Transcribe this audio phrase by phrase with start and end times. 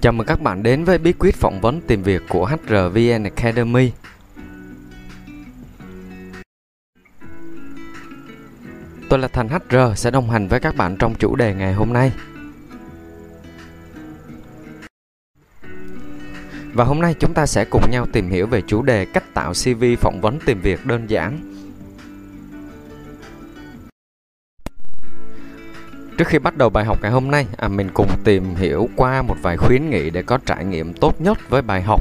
[0.00, 3.92] Chào mừng các bạn đến với bí quyết phỏng vấn tìm việc của HRVN Academy.
[9.08, 11.92] Tôi là Thành HR sẽ đồng hành với các bạn trong chủ đề ngày hôm
[11.92, 12.12] nay.
[16.72, 19.52] Và hôm nay chúng ta sẽ cùng nhau tìm hiểu về chủ đề cách tạo
[19.52, 21.47] CV phỏng vấn tìm việc đơn giản.
[26.18, 29.22] Trước khi bắt đầu bài học ngày hôm nay, à, mình cùng tìm hiểu qua
[29.22, 32.00] một vài khuyến nghị để có trải nghiệm tốt nhất với bài học.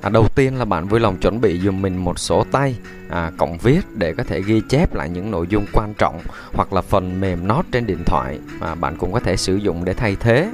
[0.00, 2.76] À, đầu tiên là bạn vui lòng chuẩn bị dùm mình một sổ tay,
[3.10, 6.20] à, cộng viết để có thể ghi chép lại những nội dung quan trọng
[6.54, 9.84] hoặc là phần mềm note trên điện thoại mà bạn cũng có thể sử dụng
[9.84, 10.50] để thay thế.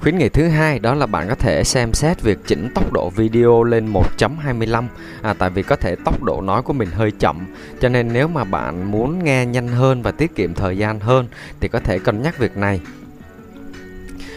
[0.00, 3.10] Khuyến nghị thứ hai đó là bạn có thể xem xét việc chỉnh tốc độ
[3.10, 4.84] video lên 1.25
[5.22, 7.46] à, tại vì có thể tốc độ nói của mình hơi chậm
[7.80, 11.28] cho nên nếu mà bạn muốn nghe nhanh hơn và tiết kiệm thời gian hơn
[11.60, 12.80] thì có thể cân nhắc việc này.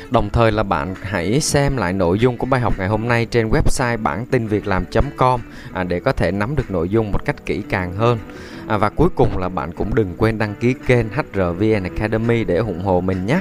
[0.10, 3.26] Đồng thời là bạn hãy xem lại nội dung của bài học ngày hôm nay
[3.26, 5.42] trên website bản tin việc làm.com
[5.74, 8.20] à, để có thể nắm được nội dung một cách kỹ càng hơn.
[8.68, 12.58] À, và cuối cùng là bạn cũng đừng quên đăng ký kênh HRVN Academy để
[12.58, 13.40] ủng hộ mình nhé.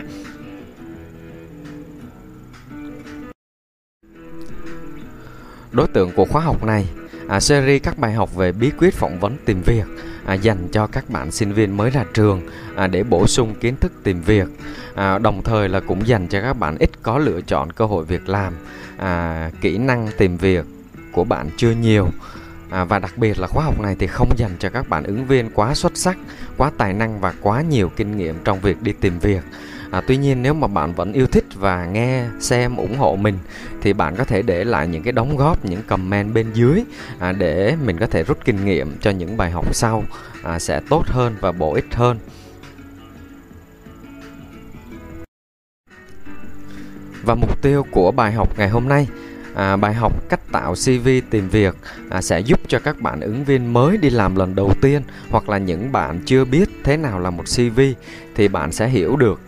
[5.72, 6.86] Đối tượng của khóa học này.
[7.28, 9.84] À, series các bài học về bí quyết phỏng vấn tìm việc
[10.24, 12.40] à, dành cho các bạn sinh viên mới ra trường
[12.76, 14.48] à, để bổ sung kiến thức tìm việc
[14.94, 18.04] à, đồng thời là cũng dành cho các bạn ít có lựa chọn cơ hội
[18.04, 18.52] việc làm
[18.96, 20.64] à, kỹ năng tìm việc
[21.12, 22.08] của bạn chưa nhiều.
[22.70, 25.26] À, và đặc biệt là khóa học này thì không dành cho các bạn ứng
[25.26, 26.16] viên quá xuất sắc
[26.56, 29.42] quá tài năng và quá nhiều kinh nghiệm trong việc đi tìm việc.
[29.92, 33.38] À, tuy nhiên nếu mà bạn vẫn yêu thích và nghe xem ủng hộ mình
[33.82, 36.82] thì bạn có thể để lại những cái đóng góp những comment bên dưới
[37.18, 40.04] à, để mình có thể rút kinh nghiệm cho những bài học sau
[40.42, 42.18] à, sẽ tốt hơn và bổ ích hơn.
[47.24, 49.06] Và mục tiêu của bài học ngày hôm nay
[49.54, 51.76] À, bài học cách tạo CV tìm việc
[52.10, 55.48] à, sẽ giúp cho các bạn ứng viên mới đi làm lần đầu tiên hoặc
[55.48, 57.80] là những bạn chưa biết thế nào là một CV
[58.34, 59.40] thì bạn sẽ hiểu được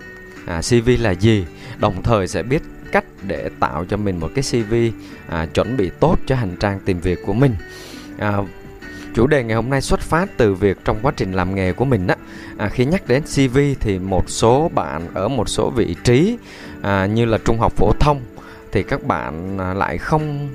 [0.47, 1.45] à, CV là gì?
[1.79, 2.63] Đồng thời sẽ biết
[2.93, 4.75] cách để tạo cho mình một cái CV
[5.29, 7.55] à, chuẩn bị tốt cho hành trang tìm việc của mình.
[8.19, 8.39] À,
[9.15, 11.85] chủ đề ngày hôm nay xuất phát từ việc trong quá trình làm nghề của
[11.85, 12.17] mình á.
[12.57, 16.37] À, khi nhắc đến CV thì một số bạn ở một số vị trí
[16.83, 18.21] à, như là trung học phổ thông
[18.73, 20.49] thì các bạn à, lại không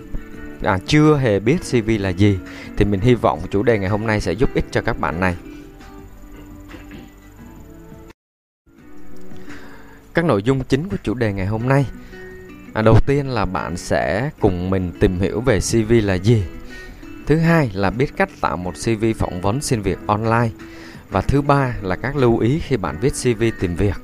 [0.63, 2.37] à, chưa hề biết CV là gì.
[2.77, 5.19] Thì mình hy vọng chủ đề ngày hôm nay sẽ giúp ích cho các bạn
[5.19, 5.35] này.
[10.19, 11.85] Các nội dung chính của chủ đề ngày hôm nay.
[12.73, 16.43] À, đầu tiên là bạn sẽ cùng mình tìm hiểu về cv là gì.
[17.27, 20.49] Thứ hai là biết cách tạo một cv phỏng vấn xin việc online.
[21.09, 23.95] Và thứ ba là các lưu ý khi bạn viết cv tìm việc.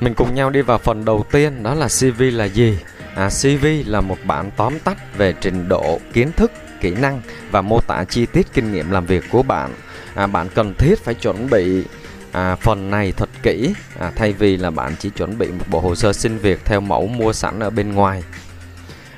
[0.00, 2.78] Mình cùng nhau đi vào phần đầu tiên đó là cv là gì?
[3.14, 7.20] À, cv là một bản tóm tắt về trình độ kiến thức kỹ năng
[7.50, 9.70] và mô tả chi tiết kinh nghiệm làm việc của bạn
[10.14, 11.84] à, bạn cần thiết phải chuẩn bị
[12.32, 15.80] à, phần này thật kỹ à, thay vì là bạn chỉ chuẩn bị một bộ
[15.80, 18.22] hồ sơ xin việc theo mẫu mua sẵn ở bên ngoài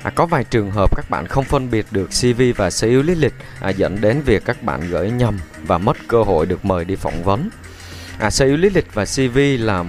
[0.03, 3.01] À, có vài trường hợp các bạn không phân biệt được CV và sơ yếu
[3.01, 6.65] lý lịch à, dẫn đến việc các bạn gửi nhầm và mất cơ hội được
[6.65, 7.49] mời đi phỏng vấn.
[8.19, 9.83] À, sơ yếu lý lịch và CV là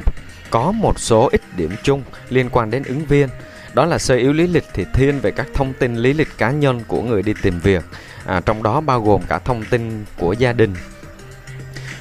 [0.51, 3.29] có một số ít điểm chung liên quan đến ứng viên.
[3.75, 6.51] Đó là sơ yếu lý lịch thì thiên về các thông tin lý lịch cá
[6.51, 7.85] nhân của người đi tìm việc,
[8.27, 10.75] à, trong đó bao gồm cả thông tin của gia đình,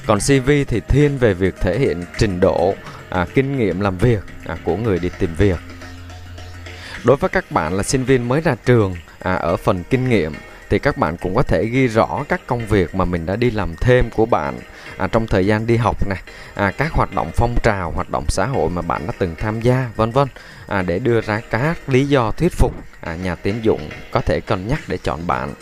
[0.06, 2.74] còn CV thì thiên về việc thể hiện trình độ
[3.10, 5.58] à, kinh nghiệm làm việc à, của người đi tìm việc.
[7.04, 10.32] Đối với các bạn là sinh viên mới ra trường à, ở phần kinh nghiệm
[10.70, 13.50] thì các bạn cũng có thể ghi rõ các công việc mà mình đã đi
[13.50, 14.58] làm thêm của bạn
[15.02, 16.22] à, trong thời gian đi học này
[16.54, 19.60] à, các hoạt động phong trào hoạt động xã hội mà bạn đã từng tham
[19.60, 20.28] gia vân vân
[20.66, 24.40] à, để đưa ra các lý do thuyết phục à, nhà tuyển dụng có thể
[24.40, 25.54] cân nhắc để chọn bạn.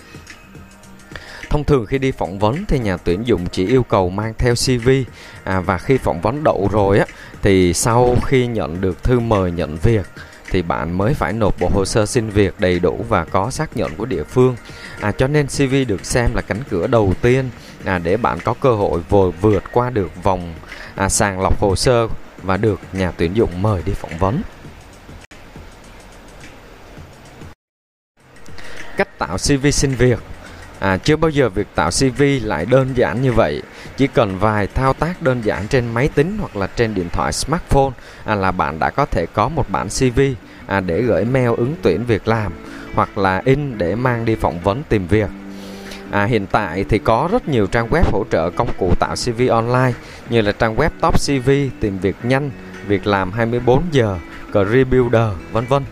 [1.51, 4.55] Thông thường khi đi phỏng vấn thì nhà tuyển dụng chỉ yêu cầu mang theo
[4.55, 4.91] CV
[5.45, 7.07] à, và khi phỏng vấn đậu rồi á
[7.43, 10.07] thì sau khi nhận được thư mời nhận việc
[10.51, 13.77] thì bạn mới phải nộp bộ hồ sơ xin việc đầy đủ và có xác
[13.77, 14.57] nhận của địa phương.
[15.01, 17.51] À, cho nên CV được xem là cánh cửa đầu tiên
[17.85, 20.55] à, để bạn có cơ hội vừa vượt qua được vòng
[20.95, 22.09] à, sàng lọc hồ sơ
[22.43, 24.43] và được nhà tuyển dụng mời đi phỏng vấn.
[28.97, 30.19] Cách tạo CV xin việc
[30.81, 33.63] À, chưa bao giờ việc tạo CV lại đơn giản như vậy.
[33.97, 37.33] Chỉ cần vài thao tác đơn giản trên máy tính hoặc là trên điện thoại
[37.33, 37.91] smartphone
[38.25, 40.21] à, là bạn đã có thể có một bản CV
[40.67, 42.53] à, để gửi mail ứng tuyển việc làm
[42.95, 45.31] hoặc là in để mang đi phỏng vấn tìm việc.
[46.11, 49.43] À, hiện tại thì có rất nhiều trang web hỗ trợ công cụ tạo CV
[49.51, 49.93] online
[50.31, 51.51] như là trang web Top CV,
[51.81, 52.51] tìm việc nhanh,
[52.87, 54.19] việc làm 24 giờ,
[54.53, 55.83] Career Builder, vân vân.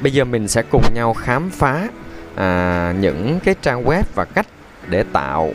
[0.00, 1.88] Bây giờ mình sẽ cùng nhau khám phá
[2.36, 4.46] à, những cái trang web và cách
[4.88, 5.52] để tạo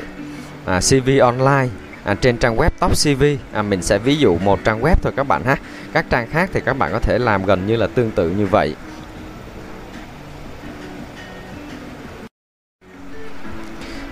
[0.66, 1.68] à, CV online
[2.04, 3.24] à, trên trang web Top CV.
[3.54, 5.56] À, mình sẽ ví dụ một trang web thôi các bạn ha.
[5.94, 8.46] Các trang khác thì các bạn có thể làm gần như là tương tự như
[8.46, 8.76] vậy.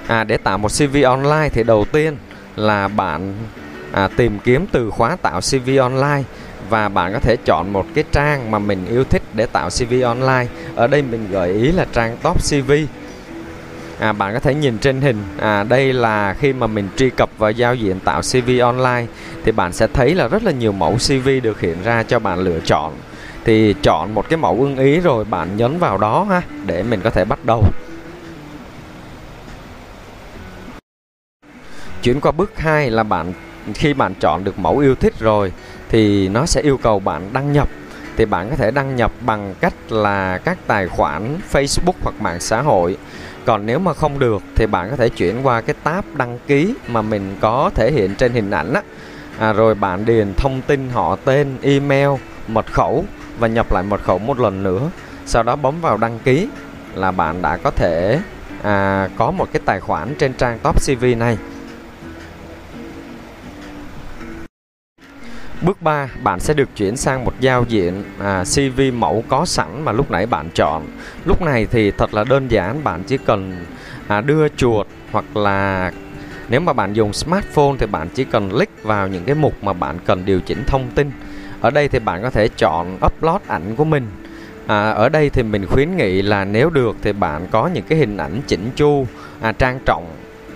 [0.07, 2.18] À, để tạo một CV online thì đầu tiên
[2.56, 3.33] là bạn
[3.92, 6.24] à, tìm kiếm từ khóa tạo CV online
[6.69, 9.94] và bạn có thể chọn một cái trang mà mình yêu thích để tạo CV
[10.04, 10.45] online.
[10.80, 12.72] Ở đây mình gợi ý là trang Top CV.
[14.00, 15.18] À, bạn có thể nhìn trên hình.
[15.40, 19.06] À, đây là khi mà mình truy cập vào giao diện tạo CV online
[19.44, 22.40] thì bạn sẽ thấy là rất là nhiều mẫu CV được hiện ra cho bạn
[22.40, 22.94] lựa chọn.
[23.44, 27.02] Thì chọn một cái mẫu ưng ý rồi bạn nhấn vào đó ha để mình
[27.04, 27.64] có thể bắt đầu.
[32.04, 33.34] Chuyển qua bước 2 là bạn
[33.74, 35.52] khi bạn chọn được mẫu yêu thích rồi
[35.90, 37.70] thì nó sẽ yêu cầu bạn đăng nhập
[38.19, 42.39] thì bạn có thể đăng nhập bằng cách là các tài khoản Facebook hoặc mạng
[42.39, 42.98] xã hội.
[43.45, 46.74] Còn nếu mà không được thì bạn có thể chuyển qua cái tab đăng ký
[46.88, 48.81] mà mình có thể hiện trên hình ảnh á.
[49.39, 52.10] À, rồi bạn điền thông tin họ tên email
[52.48, 53.06] mật khẩu
[53.39, 54.89] và nhập lại mật khẩu một lần nữa.
[55.25, 56.48] Sau đó bấm vào đăng ký
[56.95, 58.19] là bạn đã có thể
[58.63, 61.38] à, có một cái tài khoản trên trang top CV này.
[65.62, 69.86] Bước 3, bạn sẽ được chuyển sang một giao diện à, CV mẫu có sẵn
[69.86, 70.86] mà lúc nãy bạn chọn.
[71.26, 73.66] Lúc này thì thật là đơn giản, bạn chỉ cần
[74.08, 75.92] à, đưa chuột hoặc là
[76.50, 79.74] nếu mà bạn dùng smartphone thì bạn chỉ cần click vào những cái mục mà
[79.74, 81.12] bạn cần điều chỉnh thông tin.
[81.62, 84.08] Ở đây thì bạn có thể chọn upload ảnh của mình.
[84.68, 87.98] À, ở đây thì mình khuyến nghị là nếu được thì bạn có những cái
[87.98, 89.08] hình ảnh chỉnh chu,
[89.42, 90.06] à, trang trọng,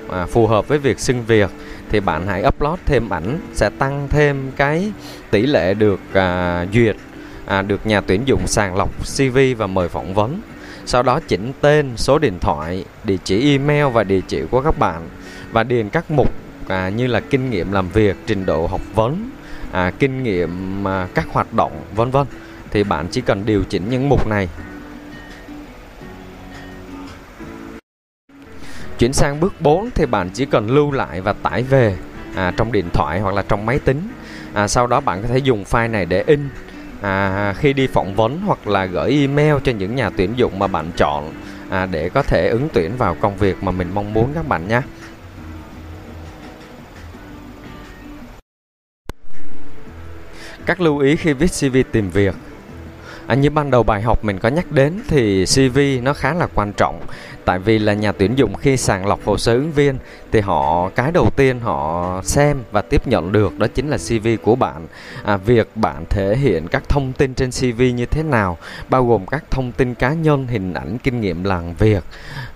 [0.09, 1.49] à, phù hợp với việc xưng việc
[1.93, 4.91] thì bạn hãy upload thêm ảnh sẽ tăng thêm cái
[5.31, 6.95] tỷ lệ được à, duyệt
[7.45, 10.41] à, được nhà tuyển dụng sàng lọc CV và mời phỏng vấn.
[10.85, 14.79] Sau đó chỉnh tên số điện thoại địa chỉ email và địa chỉ của các
[14.79, 15.09] bạn
[15.51, 16.31] và điền các mục
[16.67, 19.29] à, như là kinh nghiệm làm việc trình độ học vấn
[19.71, 22.27] à, kinh nghiệm à, các hoạt động vân vân.
[22.71, 24.49] Thì bạn chỉ cần điều chỉnh những mục này.
[29.03, 31.97] Chuyển sang bước 4 thì bạn chỉ cần lưu lại và tải về
[32.35, 34.01] à, trong điện thoại hoặc là trong máy tính.
[34.53, 36.49] À, sau đó bạn có thể dùng file này để in
[37.01, 40.67] à, khi đi phỏng vấn hoặc là gửi email cho những nhà tuyển dụng mà
[40.67, 41.33] bạn chọn
[41.69, 44.67] à, để có thể ứng tuyển vào công việc mà mình mong muốn các bạn
[44.67, 44.81] nhé.
[50.65, 52.35] Các lưu ý khi viết CV tìm việc
[53.27, 56.47] À, như ban đầu bài học mình có nhắc đến thì CV nó khá là
[56.53, 57.01] quan trọng.
[57.45, 59.97] Tại vì là nhà tuyển dụng khi sàng lọc hồ sơ ứng viên
[60.31, 64.27] thì họ cái đầu tiên họ xem và tiếp nhận được đó chính là CV
[64.43, 64.87] của bạn.
[65.23, 68.57] À, việc bạn thể hiện các thông tin trên CV như thế nào
[68.89, 72.03] bao gồm các thông tin cá nhân hình ảnh kinh nghiệm làm việc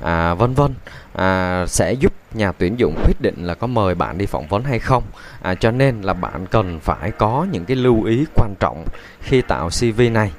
[0.01, 0.73] à, vân vân
[1.13, 4.63] à, sẽ giúp nhà tuyển dụng quyết định là có mời bạn đi phỏng vấn
[4.63, 5.03] hay không.
[5.41, 8.85] À, cho nên là bạn cần phải có những cái lưu ý quan trọng
[9.21, 10.31] khi tạo CV này.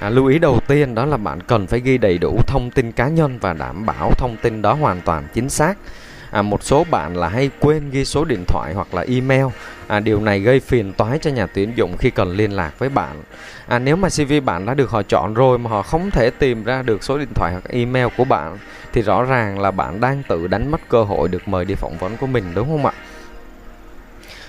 [0.00, 2.92] À, lưu ý đầu tiên đó là bạn cần phải ghi đầy đủ thông tin
[2.92, 5.78] cá nhân và đảm bảo thông tin đó hoàn toàn chính xác.
[6.30, 9.46] À, một số bạn là hay quên ghi số điện thoại hoặc là email.
[9.86, 12.88] À, điều này gây phiền toái cho nhà tuyển dụng khi cần liên lạc với
[12.88, 13.22] bạn.
[13.66, 16.64] À, nếu mà CV bạn đã được họ chọn rồi mà họ không thể tìm
[16.64, 18.58] ra được số điện thoại hoặc email của bạn
[18.92, 21.96] thì rõ ràng là bạn đang tự đánh mất cơ hội được mời đi phỏng
[21.98, 22.92] vấn của mình đúng không ạ?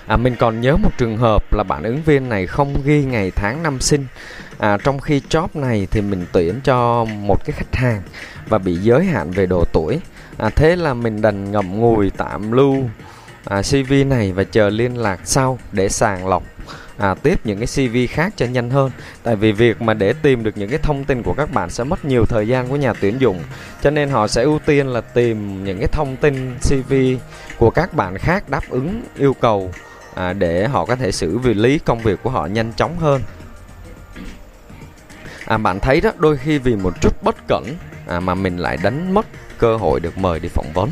[0.08, 3.30] À, mình còn nhớ một trường hợp là bạn ứng viên này không ghi ngày
[3.30, 4.06] tháng năm sinh.
[4.58, 8.02] À, trong khi job này thì mình tuyển cho một cái khách hàng
[8.48, 10.00] và bị giới hạn về độ tuổi.
[10.38, 12.76] À, thế là mình đành ngậm ngùi tạm lưu
[13.44, 16.42] à, CV này và chờ liên lạc sau để sàng lọc
[16.98, 18.90] à, tiếp những cái CV khác cho nhanh hơn.
[19.22, 21.84] Tại vì việc mà để tìm được những cái thông tin của các bạn sẽ
[21.84, 23.42] mất nhiều thời gian của nhà tuyển dụng
[23.82, 26.94] cho nên họ sẽ ưu tiên là tìm những cái thông tin CV
[27.58, 29.70] của các bạn khác đáp ứng yêu cầu
[30.18, 33.22] à, để họ có thể xử lý công việc của họ nhanh chóng hơn.
[35.46, 37.64] À, bạn thấy đó đôi khi vì một chút bất cẩn
[38.06, 39.26] à, mà mình lại đánh mất
[39.58, 40.90] cơ hội được mời đi phỏng vấn.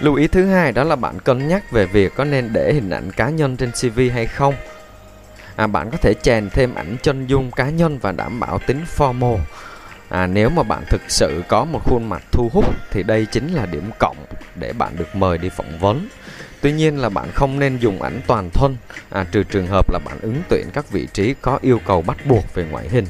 [0.00, 2.90] Lưu ý thứ hai đó là bạn cân nhắc về việc có nên để hình
[2.90, 4.54] ảnh cá nhân trên cv hay không.
[5.56, 8.84] À, bạn có thể chèn thêm ảnh chân dung cá nhân và đảm bảo tính
[8.96, 9.38] formal.
[10.08, 13.54] À, nếu mà bạn thực sự có một khuôn mặt thu hút thì đây chính
[13.54, 14.16] là điểm cộng
[14.54, 16.08] để bạn được mời đi phỏng vấn.
[16.62, 18.76] Tuy nhiên là bạn không nên dùng ảnh toàn thân
[19.10, 22.16] à, trừ trường hợp là bạn ứng tuyển các vị trí có yêu cầu bắt
[22.26, 23.06] buộc về ngoại hình.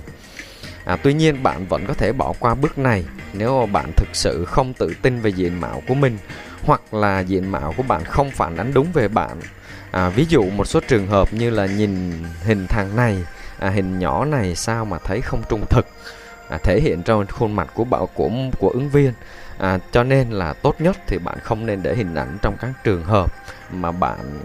[0.84, 4.08] À, tuy nhiên bạn vẫn có thể bỏ qua bước này nếu mà bạn thực
[4.12, 6.18] sự không tự tin về diện mạo của mình
[6.62, 9.40] hoặc là diện mạo của bạn không phản ánh đúng về bạn.
[9.90, 13.24] À, ví dụ một số trường hợp như là nhìn hình thằng này,
[13.58, 15.86] à, hình nhỏ này sao mà thấy không trung thực,
[16.48, 19.12] à, thể hiện trong khuôn mặt của bảo của của ứng viên.
[19.58, 22.70] À, cho nên là tốt nhất thì bạn không nên để hình ảnh trong các
[22.84, 23.32] trường hợp
[23.72, 24.38] mà bạn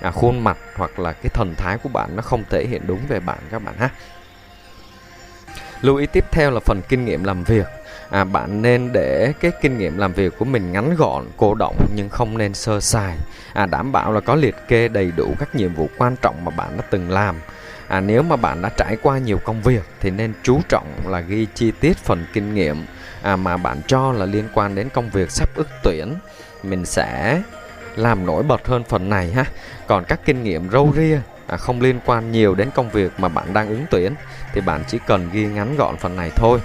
[0.00, 3.00] à, khuôn mặt hoặc là cái thần thái của bạn nó không thể hiện đúng
[3.08, 3.90] về bạn các bạn ha.
[5.80, 7.66] Lưu ý tiếp theo là phần kinh nghiệm làm việc.
[8.10, 11.76] À, bạn nên để cái kinh nghiệm làm việc của mình ngắn gọn, cô động
[11.94, 13.16] nhưng không nên sơ sài.
[13.52, 16.50] À, đảm bảo là có liệt kê đầy đủ các nhiệm vụ quan trọng mà
[16.50, 17.36] bạn đã từng làm.
[17.90, 21.20] À, nếu mà bạn đã trải qua nhiều công việc thì nên chú trọng là
[21.20, 22.86] ghi chi tiết phần kinh nghiệm
[23.22, 26.14] à, mà bạn cho là liên quan đến công việc sắp ước tuyển.
[26.62, 27.42] Mình sẽ
[27.96, 29.44] làm nổi bật hơn phần này ha.
[29.86, 33.28] Còn các kinh nghiệm râu ria à, không liên quan nhiều đến công việc mà
[33.28, 34.14] bạn đang ứng tuyển
[34.52, 36.58] thì bạn chỉ cần ghi ngắn gọn phần này thôi.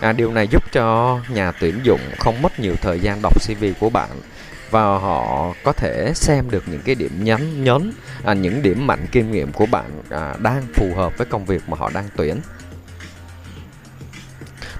[0.00, 3.64] À, điều này giúp cho nhà tuyển dụng không mất nhiều thời gian đọc CV
[3.80, 4.10] của bạn
[4.70, 7.92] và họ có thể xem được những cái điểm nhấn nhấn
[8.24, 11.68] à, những điểm mạnh kinh nghiệm của bạn à, đang phù hợp với công việc
[11.68, 12.40] mà họ đang tuyển.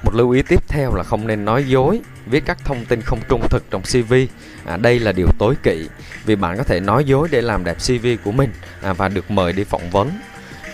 [0.05, 3.21] Một lưu ý tiếp theo là không nên nói dối, viết các thông tin không
[3.29, 4.15] trung thực trong CV.
[4.65, 5.89] À, đây là điều tối kỵ
[6.25, 9.31] vì bạn có thể nói dối để làm đẹp CV của mình à, và được
[9.31, 10.11] mời đi phỏng vấn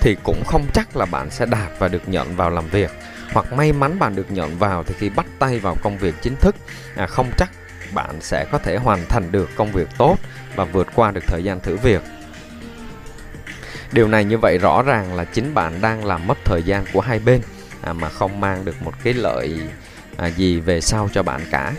[0.00, 2.90] thì cũng không chắc là bạn sẽ đạt và được nhận vào làm việc
[3.32, 6.37] hoặc may mắn bạn được nhận vào thì khi bắt tay vào công việc chính
[6.37, 6.56] thức
[6.96, 7.50] à, không chắc
[7.95, 10.16] bạn sẽ có thể hoàn thành được công việc tốt
[10.57, 12.02] và vượt qua được thời gian thử việc.
[13.93, 17.00] Điều này như vậy rõ ràng là chính bạn đang làm mất thời gian của
[17.00, 17.40] hai bên
[17.83, 19.61] à, mà không mang được một cái lợi
[20.16, 21.73] à, gì về sau cho bạn cả.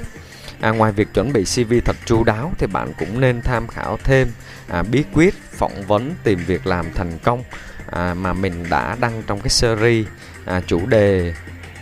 [0.62, 3.98] À, ngoài việc chuẩn bị cv thật chu đáo thì bạn cũng nên tham khảo
[4.04, 4.28] thêm
[4.68, 7.44] à, bí quyết phỏng vấn tìm việc làm thành công
[7.92, 10.08] à, mà mình đã đăng trong cái series
[10.46, 11.34] à, chủ đề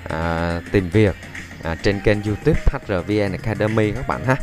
[0.09, 1.15] à, tìm việc
[1.65, 4.35] à, trên kênh YouTube HRVN Academy các bạn ha.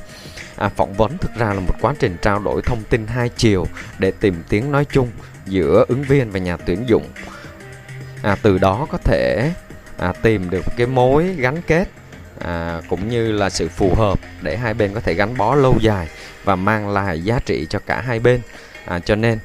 [0.57, 3.67] À, phỏng vấn thực ra là một quá trình trao đổi thông tin hai chiều
[3.99, 5.11] để tìm tiếng nói chung
[5.47, 7.09] giữa ứng viên và nhà tuyển dụng.
[8.23, 9.53] À, từ đó có thể
[9.99, 11.89] à, tìm được cái mối gắn kết
[12.39, 15.77] à, cũng như là sự phù hợp để hai bên có thể gắn bó lâu
[15.81, 16.09] dài
[16.45, 18.41] và mang lại giá trị cho cả hai bên.
[18.85, 19.39] À, cho nên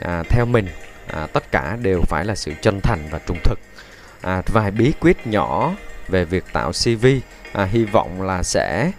[0.00, 0.66] à, theo mình
[1.06, 3.58] à, tất cả đều phải là sự chân thành và trung thực
[4.20, 5.74] à, vài bí quyết nhỏ
[6.10, 7.06] về việc tạo CV
[7.52, 8.90] à, hy vọng là sẽ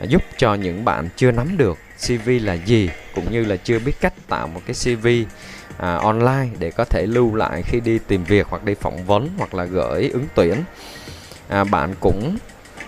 [0.00, 4.00] giúp cho những bạn chưa nắm được CV là gì cũng như là chưa biết
[4.00, 5.08] cách tạo một cái CV
[5.78, 9.28] à, online để có thể lưu lại khi đi tìm việc hoặc đi phỏng vấn
[9.38, 10.54] hoặc là gửi ứng tuyển.
[11.48, 12.36] À, bạn cũng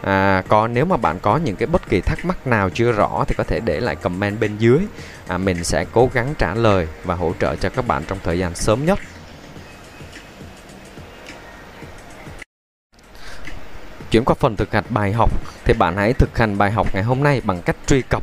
[0.00, 3.24] à, có nếu mà bạn có những cái bất kỳ thắc mắc nào chưa rõ
[3.28, 4.78] thì có thể để lại comment bên dưới.
[5.26, 8.38] À, mình sẽ cố gắng trả lời và hỗ trợ cho các bạn trong thời
[8.38, 8.98] gian sớm nhất.
[14.10, 15.30] Chuyển qua phần thực hành bài học
[15.64, 18.22] thì bạn hãy thực hành bài học ngày hôm nay bằng cách truy cập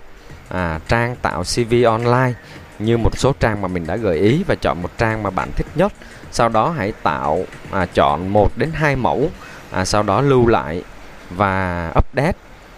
[0.49, 2.33] à, trang tạo CV online
[2.79, 5.49] như một số trang mà mình đã gợi ý và chọn một trang mà bạn
[5.55, 5.93] thích nhất.
[6.31, 9.31] Sau đó hãy tạo à, chọn một đến hai mẫu,
[9.71, 10.83] à, sau đó lưu lại
[11.29, 12.37] và update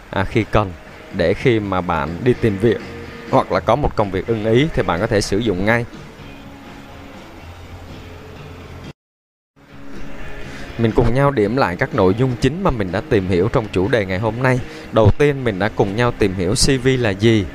[0.09, 0.71] à, khi cần
[1.13, 2.77] để khi mà bạn đi tìm việc
[3.31, 5.85] hoặc là có một công việc ưng ý thì bạn có thể sử dụng ngay.
[10.81, 13.65] Mình cùng nhau điểm lại các nội dung chính mà mình đã tìm hiểu trong
[13.71, 14.59] chủ đề ngày hôm nay.
[14.91, 17.45] Đầu tiên mình đã cùng nhau tìm hiểu CV là gì.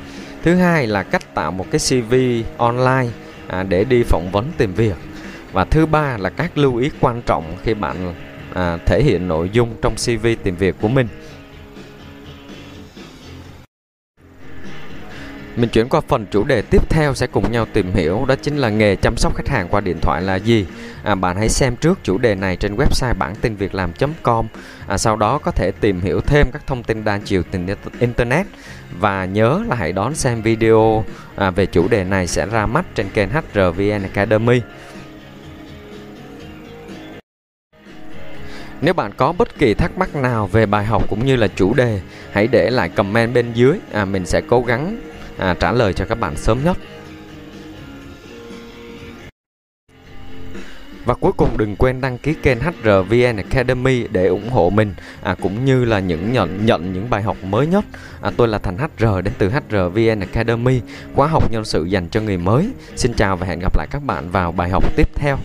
[0.43, 2.15] Thứ hai là cách tạo một cái CV
[2.57, 3.07] online
[3.47, 4.95] à, để đi phỏng vấn tìm việc.
[5.53, 8.15] Và thứ ba là các lưu ý quan trọng khi bạn
[8.55, 11.09] à, thể hiện nội dung trong CV tìm việc của mình.
[15.57, 18.57] Mình chuyển qua phần chủ đề tiếp theo sẽ cùng nhau tìm hiểu đó chính
[18.57, 20.67] là nghề chăm sóc khách hàng qua điện thoại là gì.
[21.05, 24.47] À, bạn hãy xem trước chủ đề này trên website bản tin việc làm.com.
[24.87, 27.67] À, sau đó có thể tìm hiểu thêm các thông tin đa chiều tình
[28.01, 28.47] internet
[28.99, 31.05] và nhớ là hãy đón xem video
[31.37, 34.61] à, về chủ đề này sẽ ra mắt trên kênh HRVN Academy.
[38.81, 41.75] Nếu bạn có bất kỳ thắc mắc nào về bài học cũng như là chủ
[41.75, 42.01] đề,
[42.33, 44.97] hãy để lại comment bên dưới, à, mình sẽ cố gắng
[45.39, 46.77] à, trả lời cho các bạn sớm nhất.
[51.05, 55.35] Và cuối cùng đừng quên đăng ký kênh HRVN Academy để ủng hộ mình à,
[55.43, 57.85] cũng như là những nhận nhận những bài học mới nhất.
[58.23, 60.81] À, tôi là Thành HR đến từ HRVN Academy,
[61.15, 62.71] khóa học nhân sự dành cho người mới.
[62.97, 65.39] Xin chào và hẹn gặp lại các bạn vào bài học tiếp theo.